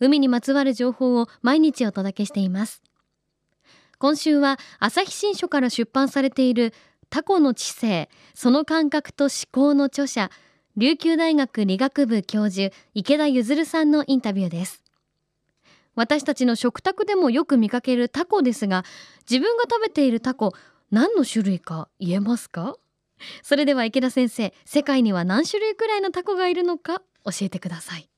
[0.00, 2.82] 海にまつわる情報を毎日お届けしています。
[3.98, 6.74] 今週は朝日新書から出版されている
[7.10, 10.30] タコの知性その感覚と思考の著者
[10.76, 14.82] 琉球大学理学部教授池田譲さんのインタビューです。
[15.94, 18.84] 私たちの食卓でもよく見かけるタコですが
[19.30, 20.52] 自分が食べているタコ
[20.90, 22.74] 何の種類か言えますか？
[23.42, 28.10] それでは池田先生世界には何種類くらいのタコがいるのか教えてください。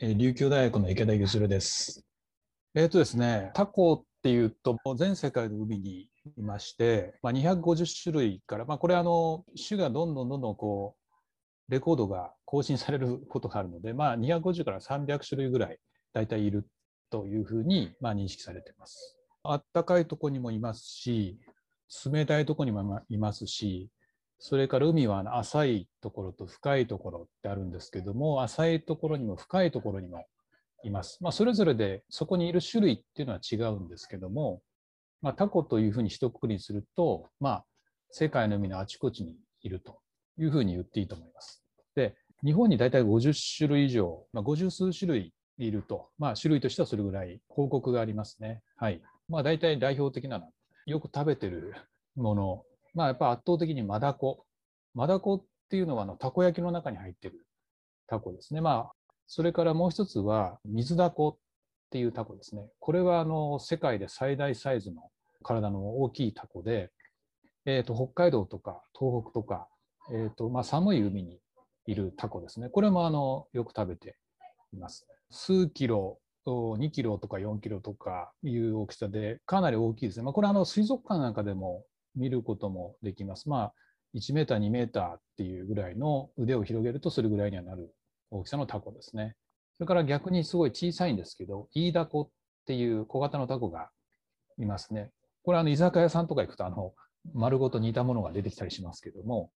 [0.00, 2.06] 琉球大学の池田譲です。
[2.76, 10.94] えっ、ー、とですね、タコっていうと全世界の海にいまして、まあ、250種類から、まあ、これあの種がどんどんどんどんこ
[11.68, 15.80] うレコードが更新されることがあるので、まあ、250から300種類ぐらい
[16.12, 16.68] 大体いる
[17.10, 19.16] というふうにまあ認識されています。
[19.42, 21.40] あったかいとこにもいますし、
[22.12, 23.90] 冷たいとこにもいますし、
[24.38, 30.24] それから海は浅いところと深いところってあるんですけども、浅いところにも深いところにも
[30.84, 31.18] います。
[31.22, 34.62] まあ、それぞれでそこにいる種類っていうのは違うんですけども、
[35.22, 37.64] まあ、タコというふうに一括りにすると、まあ、
[38.10, 39.98] 世界の海のあちこちにいると
[40.38, 41.64] いうふうに言っていいと思います。
[41.96, 48.62] で、日本に大体50種類以上、まあ、50数種類いると、まあ、種類としてはそれぐらい報告がありますね。
[48.76, 49.02] はい。
[49.28, 50.46] まあ、大体代表的なの
[50.86, 51.74] よく食べてる
[52.14, 52.62] もの
[52.98, 54.44] まあ、やっぱ圧倒的にマダコ。
[54.92, 57.46] マダコっていうのはあのたこ焼きの中に入ってる
[58.08, 58.60] タコですね。
[58.60, 58.92] まあ、
[59.28, 61.36] それからもう一つは水ダコっ
[61.92, 62.68] ていうタコですね。
[62.80, 65.10] これはあの世界で最大サイズの
[65.44, 66.90] 体の大きいタコで、
[67.66, 69.68] えー、と北海道とか東北とか、
[70.10, 71.38] えーとまあ、寒い海に
[71.86, 72.68] いるタコですね。
[72.68, 74.16] これもあのよく食べて
[74.72, 75.06] います。
[75.30, 80.24] 数キロ2キロとか4キロとかいう大きさでかなり大きいですね。
[80.24, 81.84] まあ、これあの水族館なんかでも
[82.16, 83.48] 見ることもできます。
[83.48, 83.74] まあ、
[84.14, 87.94] 1メーター、2メーターっていうぐらいの腕を広げるとそれぐらいにはなる
[88.30, 89.36] 大きさのタコですね。
[89.76, 92.28] それから逆にすごい小さいんですけど、イイダコっ
[92.66, 93.90] ていう小型のタコが
[94.58, 95.10] いますね。
[95.42, 96.92] これあの居酒屋さんとか行くとあの
[97.34, 99.50] 丸ごと煮たものが出てきたりしますけども、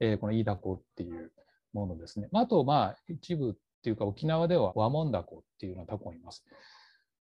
[0.00, 1.32] えー、このイイダコっていう
[1.72, 2.28] ものですね。
[2.32, 6.44] あと、まあ、一部っていうか沖縄ではワモンダコっていうようなタコがいます。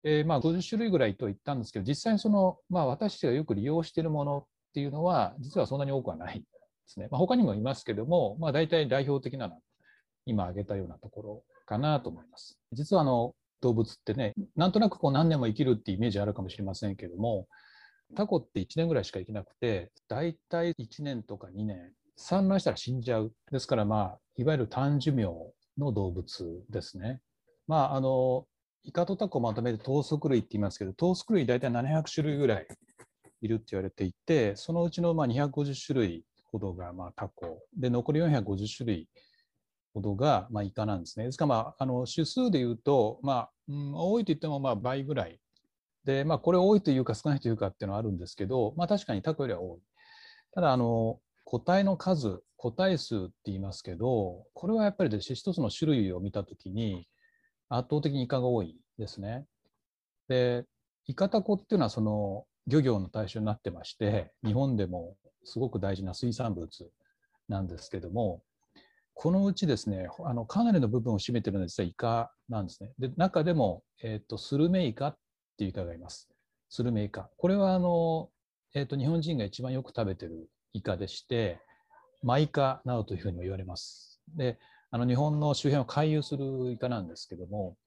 [0.03, 6.46] えー、まあ50種類ぐらいと言ったんですけど、実際にその、まあ、私たちがよく利用しているものっていうのは、実はそんなに多くはないで
[6.86, 7.08] すね。
[7.09, 9.62] まあ、他にもいますけども、まあ、大体代表的なのは、
[10.25, 12.59] 今挙げたようなところかなと思います。
[12.74, 17.47] 実はあの動物ってね、なんとなくこう何年も生きるってイメージあるかもしれませんけども、
[18.18, 23.34] タコって1年ぐらいしか生きなくて、大体1年とか2年、産卵したら死んじゃう。
[23.50, 25.24] ですから、まあ、いわゆる短寿命
[25.78, 27.22] の動物ですね。
[27.66, 28.46] まあ、あの、
[28.84, 32.68] イカとタコをまとめて等足類って言いますけど、等足類大体700種類ぐらい
[33.45, 39.09] いるって言われていて、そのうちのまあ250種類ほどがまあタコで、残り450種類
[39.94, 41.25] ほどがまあイカなんですね。
[41.25, 45.39] ですから、まあ、あの種数でいうと、まあうん、多いと言ってもまあ倍ぐらい
[46.06, 49.79] で、まあ、これ多いというか少ないというかっていうのはあるんですけど、まあ、確かにタコよりは多い。
[50.53, 57.07] ただあの個体の数個体数って言いますけどこれはやっぱりです一つの種類を見たときに
[57.69, 59.45] 圧倒的にイカが多いですね。
[60.27, 60.66] で
[61.07, 66.68] イカタコっていうのはその漁業の対象になってまして日本でもすごく大事な水産物
[67.48, 68.42] なんですけども
[69.16, 72.92] このうちですねあのかなりの部分を占めてるのは実はイカなんですね。
[73.00, 75.18] で中でも、えーと、スルメイカっ
[75.58, 76.30] ていうイカがいます。
[76.70, 77.30] スルメイカ。
[77.38, 78.30] これはあの、
[78.75, 81.59] えーと、日本人が一番よく食べてるイカでして
[82.24, 84.22] マイカなどというふうにも言われます。
[84.36, 84.60] で
[84.92, 87.78] あの日本の周辺を回遊するイカなんですけども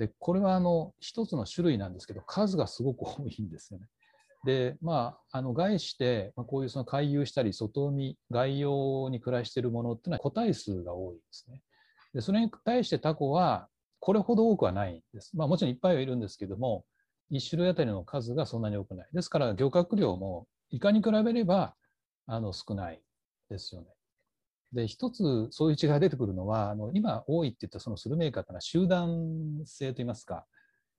[0.00, 3.86] でこれはあの一つの種類なんですけど数がすごく多いんですよね。
[4.46, 11.60] でまあ、あの概して、まあ、こういうその回遊したり外海外洋に暮らしているものっていうのは個体数が多いんですね。
[12.14, 13.68] でそれに対してタコは
[13.98, 15.36] これほど多くはないんです。
[15.36, 16.86] まあ、もちろんいっぱいはいるんですけども
[17.30, 19.08] 1種類あたりの数がそんなに多くない。
[19.12, 21.74] ですから漁獲量もイカに比べれば
[22.26, 23.02] あの少ない
[23.50, 23.88] ですよね。
[24.72, 30.46] で、一つそういう違いが出てくるのは、あの今多いって言ったそのスルメイカーというのは集団性といいますか、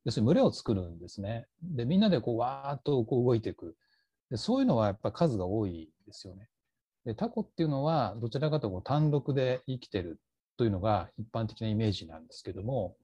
[0.03, 1.45] 要するに群れを作るんですね。
[1.61, 3.75] で、みんなでこうわーっとこう動いていく。
[4.29, 6.47] でそういうのはやっぱ数が多いですよね。
[7.05, 10.19] でタコっていうのはどちらかというと単独で生きてる
[10.57, 12.95] というのが一般的なイメージなんですけども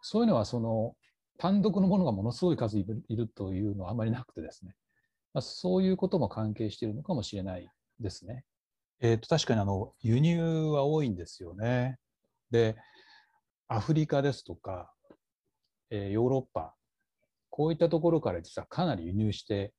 [0.00, 0.96] そういうのはその
[1.38, 4.74] 単独のものがものすごい数いるというのはあまりなくてですね、
[5.34, 7.68] まあ、そういうことも関係しているのかもしれない
[8.00, 8.44] ですね。
[9.04, 11.98] えー、と確かにあの輸入は多いんですよね。
[12.52, 12.76] で
[13.66, 14.92] アフリカですとか、
[15.90, 16.74] えー、ヨーロッパ
[17.50, 19.72] こういったところから実はかなり輸入して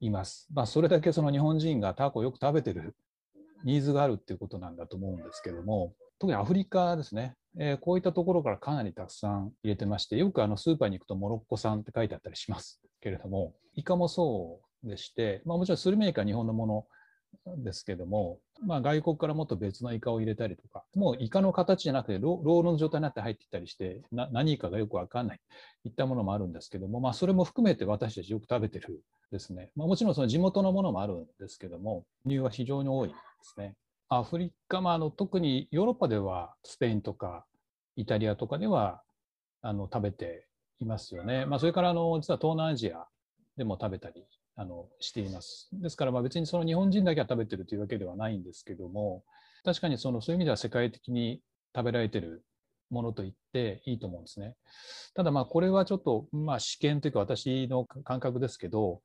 [0.00, 0.46] います。
[0.52, 2.94] まあ、それだけその日本人がタコをよく食べてる
[3.64, 16.86] ニーズがあるっていうことなんだと思うんですけども特にアフリカですね、えー、こういったところからかなりたくさん入れてましてよくあのスーパーに行くとモロッコ産って書いてあったりしますけれどもイカもそうでして、まあ、もちろんスルメイカは日本のもの
[17.58, 25.40] ですけども、まあ、外国からもっと別のイカを入れたりとか、もうイカの形じゃなくてロ、ロールの状態になって入ってきたりして、な何イカがよくわかんない、
[25.84, 29.70] いったものもあるんですけども、まあ、それも含めて私たちよく食べてるですね。
[29.76, 33.74] まあ、もちろんその地元のものもあるんですけども、輸入は非常に多いですね。
[34.08, 37.44] アフリカ、まあ、あの特にヨーロッパではスペインとか
[37.96, 39.02] イタリアとかでは
[39.62, 40.46] あの食べて
[40.78, 41.44] いますよね。
[41.46, 43.06] まあ、それからあの実は東南アジア
[43.56, 44.24] でも食べたり
[44.56, 45.68] あのしています。
[45.72, 49.22] ですからまあ別にその日本人だけが食べてるというわけではないんですけども
[49.64, 51.40] 確かにそのそういう意味では世界的に
[51.74, 52.42] 食べられてる
[52.90, 54.56] ものと言っていいと思うんですね。
[55.14, 59.02] ただまあこれはちょっとまあ試験というか私の感覚ですけど、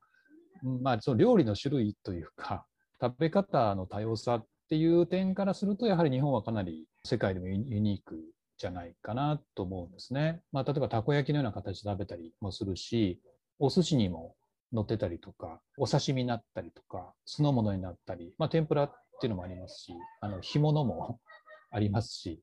[0.64, 2.66] まあ、その料理の種類というか
[3.02, 8.24] 食べ方の多様さっていう点からするとやはり日本はかなり世界でもユニーク
[8.58, 10.42] じゃないかなと思うんですね。
[10.52, 13.20] まあ、例えばたこ焼きのような形で食べたりもするし
[13.58, 14.36] お寿司にも
[14.72, 21.20] 乗ってたりとか、お刺身になったりとか、酢の物になったり、まあ、天ぷらっていうのもありますし、あの干物も
[21.72, 22.42] ありますし、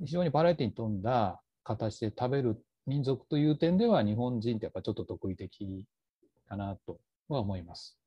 [0.00, 5.84] 非常にバラエティに富んだ形で食べる民族という点では、日本人ってやっぱちょっと得意的
[6.48, 7.98] かなとは思います。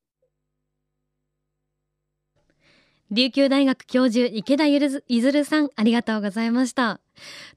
[3.11, 7.01] 琉球大学教授池田いずるさんありがとうございました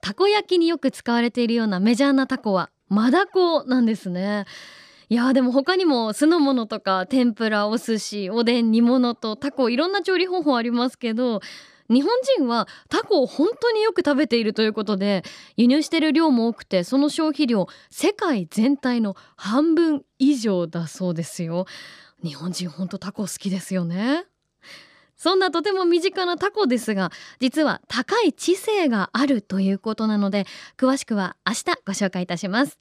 [0.00, 4.46] たこ焼きによく使われているようなメジャーなタコはマダコなんですね
[5.14, 11.40] いやでも他にも酢の物とか天ぷらお寿司おでん煮物とタコいろんな調理方法ありますけど
[11.88, 15.22] 日本人はタコを本当によく食べているということで
[15.56, 21.66] 輸入してる量も多くてその消費量世界全体の半分以上だそうですよ。
[22.24, 24.24] 日本人本当タコ好きですよね。
[25.16, 30.44] そんなとても身近なタコですが実は高い知性があるということなので
[30.76, 32.80] 詳しくは明日ご紹介いたします。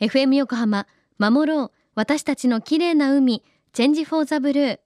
[0.00, 0.86] FM 横浜
[1.18, 4.78] 守ろう私たちの綺麗な海チェンジフォーザブルー。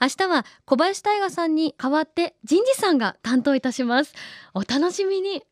[0.00, 4.14] 明日は小林大賀さんに代わって人事さんが担当いたします。
[4.54, 5.42] お楽しみに。